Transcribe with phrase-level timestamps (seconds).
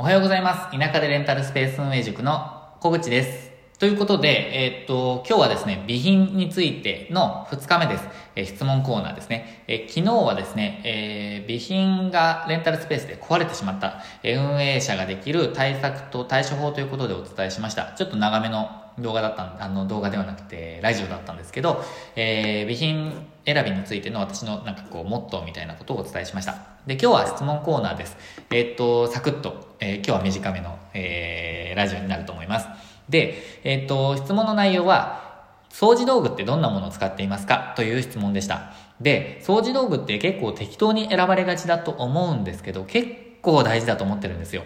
[0.00, 0.78] おはようございます。
[0.78, 2.40] 田舎でレンタルスペース運営塾の
[2.80, 3.50] 小口です。
[3.78, 8.08] ということで、えーっと、今日はですね、備品についての2日目です。
[8.34, 9.62] えー質問コーナーですね。
[9.68, 17.92] えー昨日はですね、え備品がレンタルスペースで壊れてしまった、え運営者ができる対策と対処法ということでお伝えしました。
[17.92, 18.70] ちょっと長めの
[19.00, 21.82] 動画だったんあの動画ではなくてラジオだったんですけど、
[22.16, 26.56] えー備品選びについての私のなんかこうモットーみたいなことをお伝えしました。
[26.86, 28.16] で今日は質問コーナーです。
[28.50, 32.68] えーっとサクッと、えー今日は短めの、えーラジオになると思います。
[33.08, 35.28] でえーっと質問の内容は
[35.70, 37.74] 掃除道具ってどんなものを使っていますか？
[37.76, 38.72] という質問でした。
[39.00, 43.08] で掃除道具って結構適当に選ばれがちだと思うんですけど結
[43.40, 44.64] 構大事だと思ってるんですよ。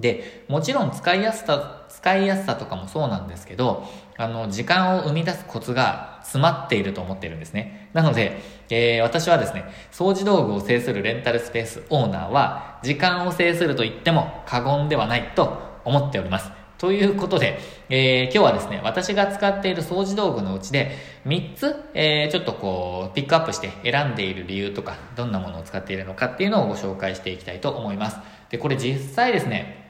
[0.00, 3.84] で、もちろん使いやすさ、使いやすさとかもそうなんですけど、
[4.16, 7.88] あの、時間を生み出すコツが詰まっていると思っているんですね。
[7.92, 8.40] なので、
[8.70, 16.50] えー私はですね、掃除道具を制するレンタルスペースオーナーは、時間を制すると言っても過言ではないと思っております。
[16.78, 20.92] ということで、えー今日はですね、私が使っている掃除道具のうちで、
[21.26, 28.18] 3つ、えーちょっとこう、ピックアップして選んでいる理由とか、どんなものを使っているのかっていうのをご紹介していきたいと思います。
[28.50, 29.87] で、これ実際ですね、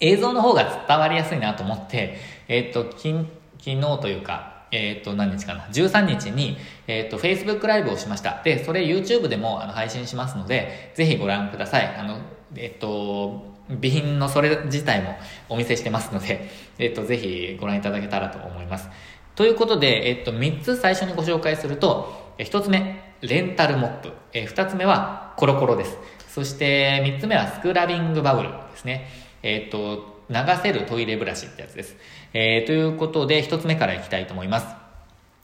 [0.00, 8.42] 映像の方が伝わりやすいなと思って、えっ、と、きん昨日というか、えっ、と、何日かな ?13 日に、えっ、と、Facebook ライブをしました。
[8.42, 11.96] で、それ YouTube でもあの配信しますので、ぜひご覧ください。
[11.96, 12.20] あの、
[12.54, 15.16] えっ、と、備品のそれ自体も
[15.48, 18.88] お見せしてますので、えっ、と、ぜひご覧いただけたらと思います。
[19.34, 24.12] ということで、えっ、と、3つ最初にご紹介すると、1つ目、レンタルモップ。
[24.32, 25.96] え2つ目はコロコロです。
[26.28, 29.08] そして3つ目はスクラビングバブルですね。
[29.46, 31.96] えっ、と、流せるトイレブラシってやつです。
[32.34, 34.66] えーということで、一つ目からいきたいと思います。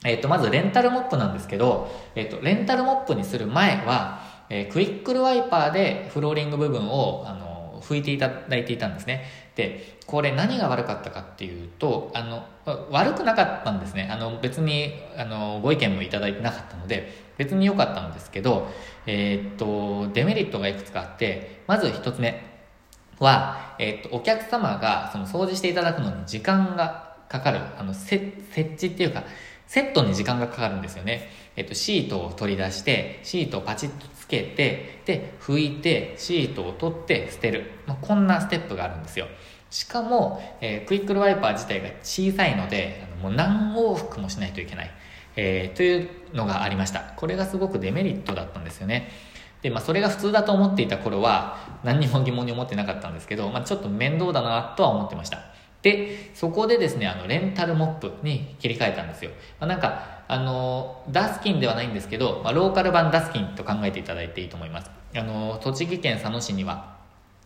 [0.04, 9.24] えっ、と、まずレンタルモップなんですけど、えっ、と、レンタルモップにする前は、えクイックルワイパーでフローリング部分を、あの、拭いていただいていたんですね。
[9.54, 12.44] で、これ何が悪かったかっていうと、あの、
[12.90, 14.08] 悪くなかったんですね。
[14.10, 18.68] あの、別に、あの、ご意見もいただいてなかったので、別に良かったんですけど、
[19.06, 22.51] えっ、と、デメリットがいくつかあって、まず一つ目。
[23.18, 28.24] は、えっと、お客様がその掃除していただくのに時間がかかる、あの、設
[28.56, 29.24] 置っていうか、
[29.66, 31.30] セットに時間がかかるんですよね。
[31.56, 37.70] えっと、シートを取り出して、シートをパチッとつけて、で、拭いて、シートを取って捨てる。
[37.86, 39.28] まあ、こんなステップがあるんですよ。
[39.70, 44.90] しかも、えークイックルワイパー自体が小さいので、あのもう何往復もしないといけない。
[45.36, 47.00] えーというのがありました。
[47.16, 49.10] これがすごくデメリットだったんですよね。
[49.62, 55.38] で、まあ、それが普通だと思っていた頃は、何にも疑問に思ってなかったんですけど、まあ、ちょっと面倒だなとは思ってました。
[55.82, 59.30] で、そこでですね、あの、レンタルモップに切り替えたんですよ。
[59.60, 64.90] まあ、なんか、あの、ダスキンではないんですけど、まあ、ローカル版ダスキンと考えていただいていいと思います。
[65.14, 66.96] あの、栃木県佐野市には、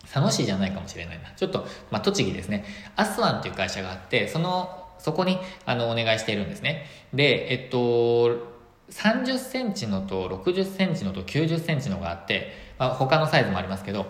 [0.03, 1.33] 佐野市じゃないかもしれないな。
[1.37, 2.65] ちょっと、まあ、栃木ですね。
[2.97, 6.87] アスワンっていう会社があって、その、そこに、あの、お願いしているんですね。
[7.13, 8.56] で、えっと、
[8.91, 14.07] 30センチのと60センチのと90センチのがあって、まあ、他のサイズもありますけど、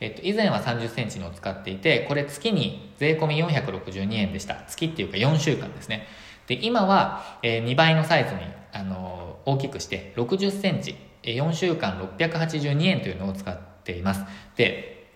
[0.00, 4.62] えっと、以前は30センチのを使っていて、これ月に税込み462円でした。
[4.66, 6.06] 月っていうか4週間ですね。
[6.46, 8.40] で、今は、えー2倍のサイズに、
[8.72, 14.24] あの大きくして60センチ、4週間682円というのを使っています。
[14.56, 15.10] で、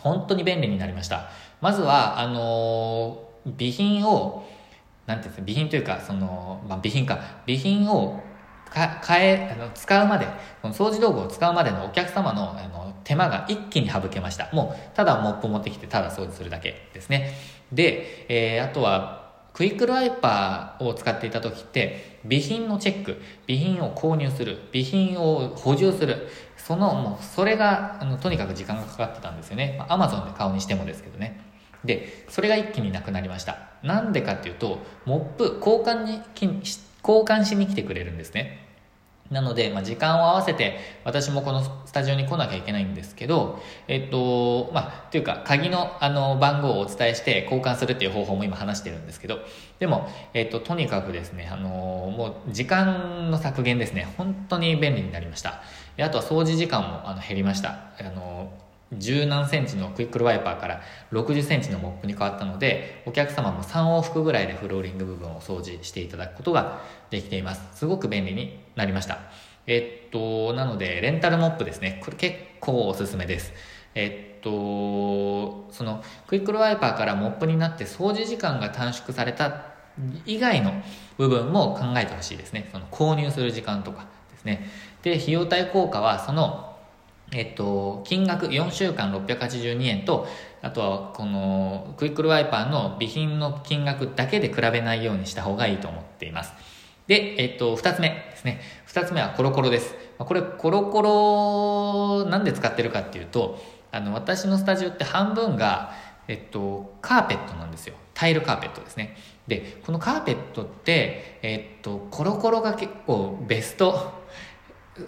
[0.00, 1.28] 本当に便利になりました。
[1.60, 4.44] まずは、あの備品を、
[5.06, 8.20] なんていうんですか、備品というか、その、まあ、備品か、備品を
[8.70, 10.26] か変え、あの使うまで、
[10.62, 14.50] この掃除道具を使うまでのお客様のあの手間が一気に省けました。
[14.52, 17.34] もう、ただモップ持ってきて、ただ掃除するだけですね。
[17.72, 29.76] で、えーあとは、クイックルワイパーを使っていた時って、備品のチェック、備品を購入する、備品を補充する、その、もう、それが、あの、とにかく時間がかかってたんですよね。
[29.78, 31.40] まあ、アマゾンで買うにしてもですけどね。
[31.84, 33.58] で、それが一気になくなりました。
[33.84, 36.20] なんでかっていうと、モップ、交換に、
[37.06, 38.64] 交換しに来てくれるんですね。
[39.30, 49.40] なので、まあ、時間を合わせて、私もこのスタジオに来なきゃいけないんですけど、えっと、まあ、というか、鍵のあの番号をお伝えして交換するっていう方法も今話してるんですけど、
[49.78, 55.62] でも、えっと、とにかくですね、あの、もう時間の削減ですね、本当に便利になりました。
[55.96, 57.70] であとは掃除時間もあの減りました。
[57.98, 58.52] あの、
[58.98, 60.82] 十何センチのクイックルワイパーから
[61.12, 67.78] 60センチのモップに変わったので、お客様も3往復ぐらいでフローリング部分を掃除していただくことができています。
[67.78, 69.18] すごく便利になりました。
[69.66, 72.00] えっと、なので、レンタルモップですね。
[72.04, 73.52] これ結構おすすめです。
[73.94, 79.74] えっと、その、クイックルワイパーからモップになって掃除時間が短縮された
[80.26, 80.72] 以外の
[81.16, 82.68] 部分も考えてほしいですね。
[82.72, 84.68] その購入する時間とかですね。
[85.02, 86.73] で、費用対効果はその、
[87.32, 90.26] えっと、金額4週間682円と、
[90.62, 96.52] あとはこのクイックルワイパーの備品の金額だけで比べないようにした方がいいと思っています。
[97.06, 98.60] で、えっと、二つ目ですね。
[98.86, 99.94] 二つ目はコロコロです。
[100.18, 101.02] これコロコ
[102.22, 103.58] ロなんで使ってるかっていうと、
[103.90, 105.92] あの、私のスタジオって半分が、
[106.28, 107.94] えっと、カーペットなんですよ。
[108.14, 109.16] タイルカーペットですね。
[109.46, 114.23] で、このカーペットって、えっと、コロコロが結構ベスト、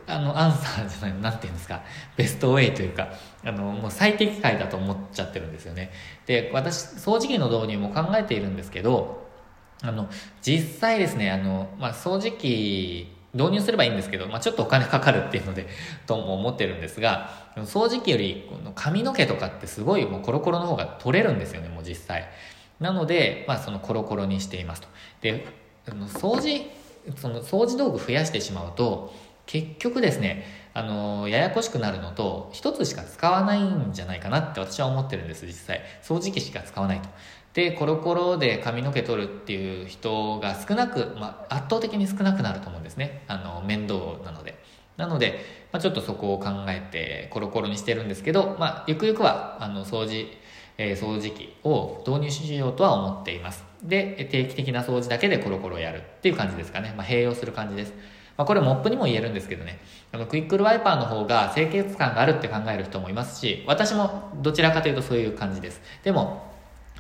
[0.07, 1.83] あの、アンサーじゃない、なんていうんですか、
[2.17, 3.09] ベストウェイというか、
[3.45, 5.93] あの、もう最適解だと思っちゃってるんですよね。
[6.27, 9.27] で、私、掃除機の導入も考えているんですけど、
[9.83, 10.09] あの、
[10.43, 15.69] 実際ですね、あの、まあ、掃除機、導入すればいいんですけど、まあ、ちょっとお金かかるっていうので、
[16.07, 22.29] とも思ってるんですが、掃除機より、この髪の毛とかってすごいもうコロコロの方が取れるんですよね、もう実際。
[22.81, 24.89] なので、まあ、そのコロコロにしていますと。
[25.21, 25.47] で、
[25.89, 26.71] あの掃除、
[27.17, 29.15] その掃除道具増やしてしまうと、
[29.47, 30.45] 結局ですね、
[30.75, 35.81] あの、ややこしくなるのと、一つしか使わないんじゃないかなって私は思ってるんです、実際。
[36.03, 37.09] 掃除機しか使わないと。
[37.55, 43.23] で、コロコロで髪の毛取るっていう人が少なく、まあ、圧倒的に少なくなると思うんですね。
[43.29, 44.63] あの、面倒なので。
[44.99, 45.41] なので、
[45.73, 50.27] まあ、ちょっとそこを考えてコロコロにしてるんですけど、まあ、ゆくゆくは、あの、掃除、
[50.77, 53.65] えー、掃除機を導入しようとは思っています。
[53.83, 56.93] で、定期的な掃除だけでコロコロやるっていう感じですかね。
[56.95, 57.95] まあ、併用する感じです。
[58.37, 59.79] まあ、これモップにも言えるんですけどね、
[60.13, 65.81] あのクイックルワイパーの方が清潔感があるって考える人もいますし、私もどちらかというとそういう感じです。
[66.05, 66.53] でも、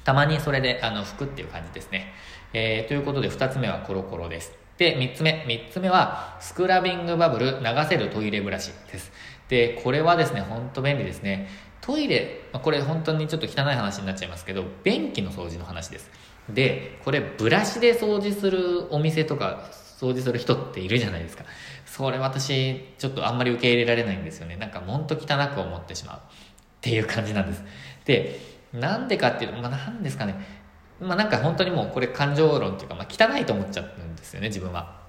[0.04, 2.12] たまにそれであの拭くっていう感じですね。
[2.52, 4.52] えー、ということで2つ目はコロコロです。
[4.78, 5.44] で、3つ目。
[5.46, 9.10] 3つ目は、スクラビングバブル流せるトイレブラシです。
[9.48, 11.48] で、これはですね、ほんと便利ですね。
[11.80, 16.10] トイレ、ま、これ本当にちょっと汚い話になっちゃいますけど、便器の掃除の話です。
[16.48, 21.44] で、これブラシで掃除するお店とか掃除する人っているじゃないですか。
[21.86, 24.56] それ私、ちょっとあんまり受け入れられないんですよね。
[24.56, 26.16] なんかほんと汚く思ってしまう。
[26.16, 26.20] っ
[26.80, 27.64] ていう感じなんです。
[28.04, 28.40] で、
[28.72, 30.34] なんでかっていうと、まあなんですかね。
[31.00, 35.00] まあなんか本当にもうこれ感情論っていうか、まあ汚いと思っちゃうんですよね、自分は。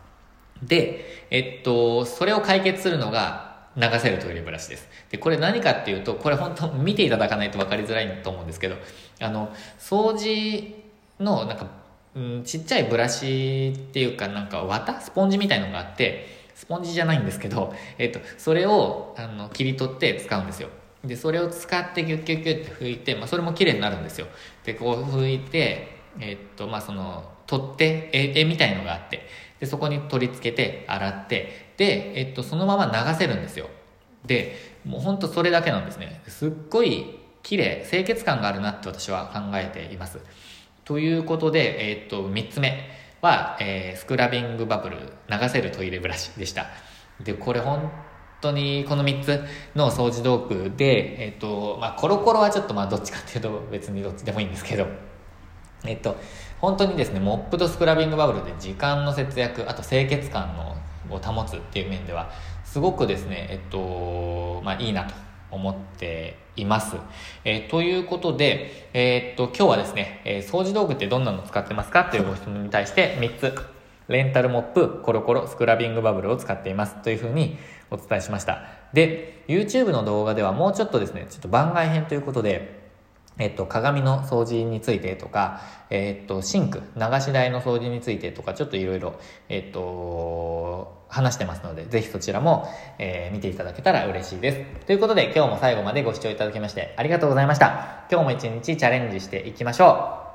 [0.63, 4.89] で、えっと、それを解決するのが流せるトイレブラシです。
[5.11, 8.75] で、これ何かっていうと、これ本当見ていただかないと分かりづらいと思うんですけど、
[9.19, 10.75] あの、掃除
[11.19, 11.67] のなんか
[12.17, 14.99] うん、ちっちゃいブラシっていうかなんか綿？
[15.01, 20.69] スポンジみたいのがあってスポンジじゃないんですけど、えっと、それをあの切り取って使うんですよ。
[21.03, 24.25] でそれを使ってギュッギュッギュッって拭いて、まあ、それも綺麗になるんですよ。
[24.63, 29.27] でこう拭いてえっとまあその取って絵絵みたいのがあって
[29.59, 33.69] でそこに取り付けて洗ってで、えっと、そのまま流せるんですよ。
[34.25, 34.55] で
[34.85, 36.21] もうほんとそれだけなんですね。
[36.27, 40.19] すっごい綺麗清潔感があるなって私は考えています。
[40.87, 42.89] ということで、えー、っと、3つ目
[43.21, 46.67] は、えー、スクラビングバブル流せるトイレブラシでした。
[47.21, 47.91] で、これ本
[48.39, 49.43] 当にこの3つ
[49.75, 54.87] の掃除道具で、えっ、と、まあ、コロコロはちょっとまあどっちかっていうと別にどっちでもいいんですけど、
[55.83, 56.15] えっと、
[56.61, 60.77] 本当にですね、モップとスクラビングバブルで時間の節約、あと清潔感の
[61.13, 62.31] を保つっていう面では、
[62.63, 65.13] すごくですね、えっと、まあいいなと
[65.51, 66.97] 思っています。
[67.45, 72.05] えー、ということで、えー、っと、今日はですね、えー、掃除道具ってどんなの使ってますか？
[72.05, 73.55] というご質問に対して3つ、
[74.09, 77.57] レンタルモップ、コロコロ、スクラビングバブルを使っていますというふうに
[77.91, 78.63] お伝えしました。
[78.93, 82.75] で、YouTube の動画ではもうちょっとですね、ちょっと番外編ということで、
[83.39, 89.13] えっと、鏡の掃除についてとか、えっと、シンク、流し台の掃除についてとか、ちょっといろいろ、
[89.47, 92.67] えっと、話してますので、ぜひそちらも、
[92.99, 94.85] えー、見ていただけたら嬉しいです。
[94.85, 98.05] ということで、今日も最後までご視聴いただきましてありがとうございました。
[98.11, 100.26] 今日も一日チャレンジしていきましょう。